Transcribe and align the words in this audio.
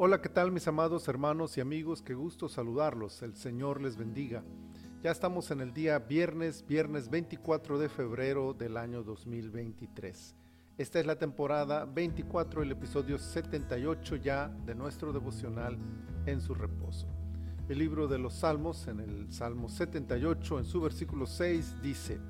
Hola, 0.00 0.22
¿qué 0.22 0.28
tal 0.28 0.52
mis 0.52 0.68
amados 0.68 1.08
hermanos 1.08 1.58
y 1.58 1.60
amigos? 1.60 2.02
Qué 2.02 2.14
gusto 2.14 2.48
saludarlos. 2.48 3.20
El 3.22 3.34
Señor 3.34 3.82
les 3.82 3.96
bendiga. 3.96 4.44
Ya 5.02 5.10
estamos 5.10 5.50
en 5.50 5.60
el 5.60 5.74
día 5.74 5.98
viernes, 5.98 6.64
viernes 6.64 7.10
24 7.10 7.80
de 7.80 7.88
febrero 7.88 8.54
del 8.54 8.76
año 8.76 9.02
2023. 9.02 10.36
Esta 10.76 11.00
es 11.00 11.04
la 11.04 11.18
temporada 11.18 11.84
24, 11.84 12.62
el 12.62 12.70
episodio 12.70 13.18
78 13.18 14.14
ya 14.14 14.46
de 14.64 14.76
nuestro 14.76 15.12
devocional 15.12 15.76
en 16.26 16.40
su 16.40 16.54
reposo. 16.54 17.08
El 17.68 17.80
libro 17.80 18.06
de 18.06 18.18
los 18.18 18.34
Salmos, 18.34 18.86
en 18.86 19.00
el 19.00 19.32
Salmo 19.32 19.68
78, 19.68 20.60
en 20.60 20.64
su 20.64 20.80
versículo 20.80 21.26
6, 21.26 21.82
dice, 21.82 22.20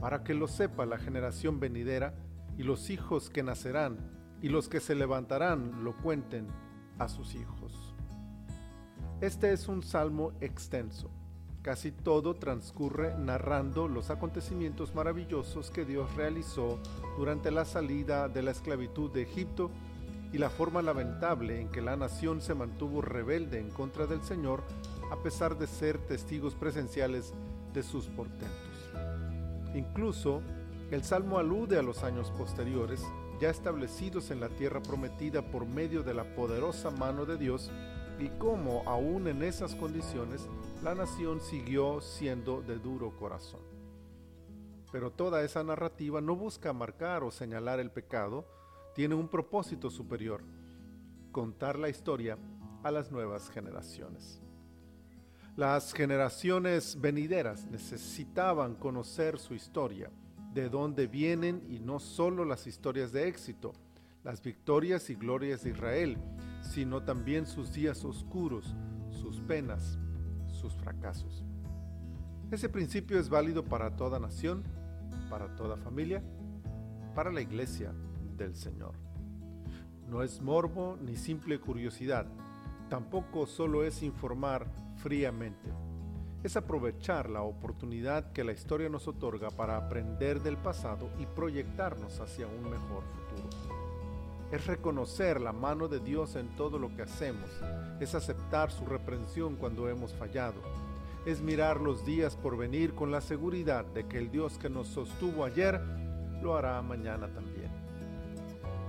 Para 0.00 0.24
que 0.24 0.32
lo 0.32 0.48
sepa 0.48 0.86
la 0.86 0.96
generación 0.96 1.60
venidera 1.60 2.14
y 2.56 2.62
los 2.62 2.88
hijos 2.88 3.28
que 3.28 3.42
nacerán 3.42 3.98
y 4.40 4.48
los 4.48 4.70
que 4.70 4.80
se 4.80 4.94
levantarán 4.94 5.84
lo 5.84 5.94
cuenten 5.94 6.46
a 6.98 7.08
sus 7.08 7.34
hijos. 7.34 7.72
Este 9.20 9.52
es 9.52 9.68
un 9.68 9.82
salmo 9.82 10.32
extenso. 10.40 11.10
Casi 11.62 11.90
todo 11.90 12.36
transcurre 12.36 13.16
narrando 13.18 13.88
los 13.88 14.10
acontecimientos 14.10 14.94
maravillosos 14.94 15.70
que 15.70 15.84
Dios 15.84 16.14
realizó 16.14 16.78
durante 17.16 17.50
la 17.50 17.64
salida 17.64 18.28
de 18.28 18.42
la 18.42 18.52
esclavitud 18.52 19.10
de 19.10 19.22
Egipto 19.22 19.70
y 20.32 20.38
la 20.38 20.50
forma 20.50 20.82
lamentable 20.82 21.60
en 21.60 21.68
que 21.68 21.82
la 21.82 21.96
nación 21.96 22.40
se 22.40 22.54
mantuvo 22.54 23.02
rebelde 23.02 23.58
en 23.58 23.70
contra 23.70 24.06
del 24.06 24.22
Señor 24.22 24.62
a 25.10 25.16
pesar 25.16 25.58
de 25.58 25.66
ser 25.66 25.98
testigos 25.98 26.54
presenciales 26.54 27.32
de 27.72 27.82
sus 27.82 28.06
portentos. 28.06 28.50
Incluso, 29.74 30.42
el 30.90 31.02
Salmo 31.04 31.38
alude 31.38 31.78
a 31.78 31.82
los 31.82 32.02
años 32.02 32.30
posteriores, 32.30 33.04
ya 33.40 33.50
establecidos 33.50 34.30
en 34.30 34.40
la 34.40 34.48
tierra 34.48 34.82
prometida 34.82 35.42
por 35.42 35.66
medio 35.66 36.02
de 36.02 36.14
la 36.14 36.34
poderosa 36.34 36.90
mano 36.90 37.24
de 37.24 37.36
Dios, 37.36 37.70
y 38.18 38.28
cómo 38.38 38.82
aún 38.86 39.28
en 39.28 39.42
esas 39.42 39.74
condiciones 39.74 40.46
la 40.82 40.94
nación 40.94 41.40
siguió 41.40 42.00
siendo 42.00 42.62
de 42.62 42.78
duro 42.78 43.16
corazón. 43.16 43.60
Pero 44.90 45.10
toda 45.10 45.42
esa 45.42 45.62
narrativa 45.62 46.20
no 46.20 46.34
busca 46.34 46.72
marcar 46.72 47.22
o 47.22 47.30
señalar 47.30 47.78
el 47.78 47.90
pecado, 47.90 48.46
tiene 48.94 49.14
un 49.14 49.28
propósito 49.28 49.90
superior, 49.90 50.42
contar 51.30 51.78
la 51.78 51.88
historia 51.88 52.38
a 52.82 52.90
las 52.90 53.12
nuevas 53.12 53.50
generaciones. 53.50 54.40
Las 55.56 55.92
generaciones 55.92 57.00
venideras 57.00 57.66
necesitaban 57.66 58.76
conocer 58.76 59.38
su 59.38 59.54
historia, 59.54 60.10
de 60.54 60.68
dónde 60.68 61.06
vienen 61.06 61.62
y 61.68 61.78
no 61.78 61.98
solo 61.98 62.44
las 62.44 62.66
historias 62.66 63.12
de 63.12 63.28
éxito, 63.28 63.72
las 64.24 64.42
victorias 64.42 65.10
y 65.10 65.14
glorias 65.14 65.62
de 65.62 65.70
Israel, 65.70 66.18
sino 66.60 67.02
también 67.02 67.46
sus 67.46 67.72
días 67.72 68.04
oscuros, 68.04 68.74
sus 69.10 69.40
penas, 69.40 69.98
sus 70.48 70.74
fracasos. 70.74 71.44
Ese 72.50 72.68
principio 72.68 73.18
es 73.18 73.28
válido 73.28 73.64
para 73.64 73.94
toda 73.96 74.18
nación, 74.18 74.64
para 75.30 75.54
toda 75.54 75.76
familia, 75.76 76.22
para 77.14 77.30
la 77.30 77.40
iglesia 77.40 77.92
del 78.36 78.54
Señor. 78.54 78.94
No 80.08 80.22
es 80.22 80.40
morbo 80.40 80.96
ni 81.02 81.16
simple 81.16 81.60
curiosidad, 81.60 82.26
tampoco 82.88 83.46
solo 83.46 83.84
es 83.84 84.02
informar 84.02 84.66
fríamente 84.96 85.70
es 86.44 86.56
aprovechar 86.56 87.28
la 87.28 87.42
oportunidad 87.42 88.32
que 88.32 88.44
la 88.44 88.52
historia 88.52 88.88
nos 88.88 89.08
otorga 89.08 89.50
para 89.50 89.76
aprender 89.76 90.40
del 90.40 90.56
pasado 90.56 91.10
y 91.18 91.26
proyectarnos 91.26 92.20
hacia 92.20 92.46
un 92.46 92.70
mejor 92.70 93.02
futuro. 93.04 93.48
Es 94.52 94.66
reconocer 94.66 95.40
la 95.40 95.52
mano 95.52 95.88
de 95.88 95.98
Dios 95.98 96.36
en 96.36 96.54
todo 96.56 96.78
lo 96.78 96.94
que 96.94 97.02
hacemos, 97.02 97.50
es 98.00 98.14
aceptar 98.14 98.70
su 98.70 98.86
reprensión 98.86 99.56
cuando 99.56 99.88
hemos 99.88 100.14
fallado, 100.14 100.62
es 101.26 101.40
mirar 101.40 101.80
los 101.80 102.06
días 102.06 102.36
por 102.36 102.56
venir 102.56 102.94
con 102.94 103.10
la 103.10 103.20
seguridad 103.20 103.84
de 103.84 104.06
que 104.06 104.18
el 104.18 104.30
Dios 104.30 104.58
que 104.58 104.70
nos 104.70 104.88
sostuvo 104.88 105.44
ayer 105.44 105.80
lo 106.40 106.56
hará 106.56 106.80
mañana 106.82 107.26
también. 107.28 107.68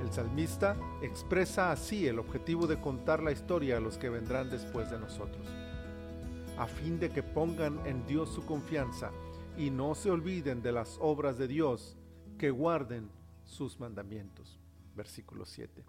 El 0.01 0.13
salmista 0.13 0.77
expresa 1.01 1.71
así 1.71 2.07
el 2.07 2.19
objetivo 2.19 2.67
de 2.67 2.79
contar 2.79 3.21
la 3.21 3.33
historia 3.33 3.77
a 3.77 3.81
los 3.81 3.97
que 3.97 4.07
vendrán 4.07 4.49
después 4.49 4.89
de 4.89 4.99
nosotros 4.99 5.45
a 6.59 6.67
fin 6.67 6.99
de 6.99 7.09
que 7.09 7.23
pongan 7.23 7.79
en 7.87 8.05
Dios 8.05 8.29
su 8.29 8.45
confianza 8.45 9.11
y 9.57 9.69
no 9.69 9.95
se 9.95 10.11
olviden 10.11 10.61
de 10.61 10.73
las 10.73 10.97
obras 11.01 11.37
de 11.37 11.47
Dios, 11.47 11.97
que 12.37 12.51
guarden 12.51 13.09
sus 13.45 13.79
mandamientos. 13.79 14.59
Versículo 14.93 15.45
7. 15.45 15.85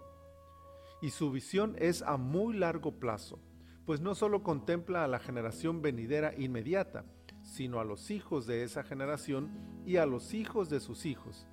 Y 1.03 1.10
su 1.10 1.32
visión 1.32 1.75
es 1.78 2.03
a 2.03 2.16
muy 2.16 2.54
largo 2.56 2.92
plazo, 2.92 3.41
pues 3.84 4.00
no 4.00 4.14
solo 4.14 4.44
contempla 4.44 5.04
a 5.04 5.08
la 5.08 5.19
generación 5.19 5.82
venidera 5.82 6.34
inmediata, 6.38 7.04
sino 7.42 7.81
a 7.81 7.84
los 7.84 8.12
hijos 8.12 8.47
de 8.47 8.62
esa 8.62 8.84
generación 8.84 9.50
y 9.84 9.97
a 9.97 10.06
los 10.06 10.34
hijos 10.34 10.70
de 10.70 10.78
sus 10.78 11.04
hijos, 11.04 11.48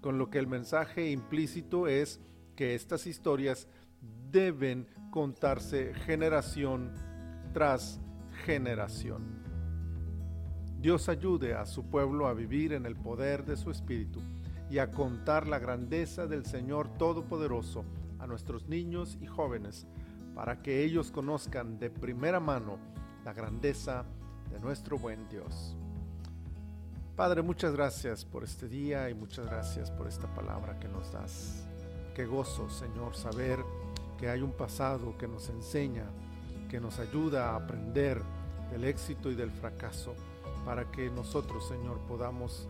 con 0.00 0.18
lo 0.18 0.30
que 0.30 0.38
el 0.38 0.46
mensaje 0.46 1.10
implícito 1.10 1.88
es 1.88 2.20
que 2.54 2.76
estas 2.76 3.08
historias 3.08 3.66
deben 4.30 4.86
contarse 5.10 5.94
generación 5.94 6.92
tras 7.52 7.94
generación. 7.94 8.11
Dios 10.80 11.08
ayude 11.08 11.54
a 11.54 11.64
su 11.64 11.84
pueblo 11.88 12.26
a 12.26 12.34
vivir 12.34 12.72
en 12.72 12.86
el 12.86 12.96
poder 12.96 13.44
de 13.44 13.56
su 13.56 13.70
Espíritu 13.70 14.20
y 14.68 14.78
a 14.78 14.90
contar 14.90 15.46
la 15.46 15.60
grandeza 15.60 16.26
del 16.26 16.44
Señor 16.44 16.88
Todopoderoso 16.98 17.84
a 18.18 18.26
nuestros 18.26 18.68
niños 18.68 19.16
y 19.20 19.26
jóvenes, 19.26 19.86
para 20.34 20.60
que 20.60 20.82
ellos 20.82 21.12
conozcan 21.12 21.78
de 21.78 21.90
primera 21.90 22.40
mano 22.40 22.78
la 23.24 23.32
grandeza 23.32 24.06
de 24.50 24.58
nuestro 24.58 24.98
buen 24.98 25.28
Dios. 25.28 25.76
Padre, 27.14 27.42
muchas 27.42 27.72
gracias 27.72 28.24
por 28.24 28.42
este 28.42 28.68
día 28.68 29.08
y 29.08 29.14
muchas 29.14 29.46
gracias 29.46 29.90
por 29.90 30.08
esta 30.08 30.26
palabra 30.34 30.80
que 30.80 30.88
nos 30.88 31.12
das. 31.12 31.64
Qué 32.14 32.26
gozo, 32.26 32.68
Señor, 32.68 33.14
saber 33.14 33.60
que 34.18 34.28
hay 34.28 34.42
un 34.42 34.52
pasado 34.52 35.16
que 35.16 35.28
nos 35.28 35.48
enseña 35.48 36.06
que 36.72 36.80
nos 36.80 36.98
ayuda 36.98 37.50
a 37.50 37.56
aprender 37.56 38.22
del 38.70 38.84
éxito 38.84 39.30
y 39.30 39.34
del 39.34 39.50
fracaso, 39.50 40.14
para 40.64 40.90
que 40.90 41.10
nosotros, 41.10 41.68
Señor, 41.68 41.98
podamos 42.08 42.66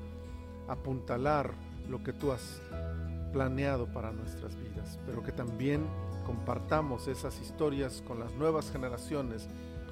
apuntalar 0.66 1.52
lo 1.88 2.02
que 2.02 2.12
tú 2.12 2.32
has 2.32 2.60
planeado 3.32 3.86
para 3.86 4.10
nuestras 4.10 4.56
vidas, 4.56 4.98
pero 5.06 5.22
que 5.22 5.30
también 5.30 5.86
compartamos 6.26 7.06
esas 7.06 7.40
historias 7.40 8.02
con 8.04 8.18
las 8.18 8.32
nuevas 8.32 8.72
generaciones 8.72 9.48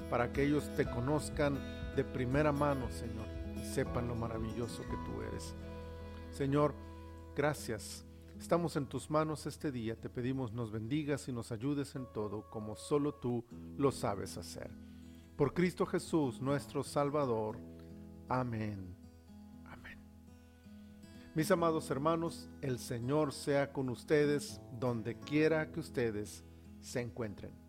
para 0.09 0.33
que 0.33 0.43
ellos 0.43 0.69
te 0.75 0.85
conozcan 0.85 1.57
de 1.95 2.03
primera 2.03 2.51
mano, 2.51 2.91
Señor, 2.91 3.27
y 3.55 3.63
sepan 3.63 4.09
lo 4.09 4.15
maravilloso 4.15 4.83
que 4.83 4.97
tú 5.05 5.21
eres. 5.21 5.55
Señor, 6.33 6.73
gracias 7.33 8.03
Estamos 8.41 8.75
en 8.75 8.87
tus 8.87 9.11
manos 9.11 9.45
este 9.45 9.71
día, 9.71 9.95
te 9.95 10.09
pedimos 10.09 10.51
nos 10.51 10.71
bendigas 10.71 11.27
y 11.27 11.31
nos 11.31 11.51
ayudes 11.51 11.95
en 11.95 12.07
todo 12.11 12.49
como 12.49 12.75
solo 12.75 13.13
tú 13.13 13.45
lo 13.77 13.91
sabes 13.91 14.35
hacer. 14.35 14.71
Por 15.37 15.53
Cristo 15.53 15.85
Jesús, 15.85 16.41
nuestro 16.41 16.83
Salvador. 16.83 17.59
Amén. 18.27 18.95
Amén. 19.67 19.99
Mis 21.35 21.51
amados 21.51 21.91
hermanos, 21.91 22.49
el 22.61 22.79
Señor 22.79 23.31
sea 23.31 23.71
con 23.71 23.89
ustedes 23.89 24.59
donde 24.79 25.19
quiera 25.19 25.71
que 25.71 25.79
ustedes 25.79 26.43
se 26.81 26.99
encuentren. 26.99 27.60